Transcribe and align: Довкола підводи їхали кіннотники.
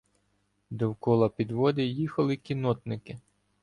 Довкола 0.69 1.29
підводи 1.29 1.83
їхали 1.85 2.35
кіннотники. 2.35 3.19